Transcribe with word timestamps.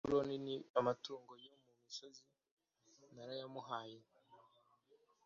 Babuloni 0.03 0.55
n 0.71 0.75
amatungo 0.81 1.31
yo 1.45 1.53
mu 1.63 1.71
misozi 1.81 2.25
narayamuhaye 3.15 3.99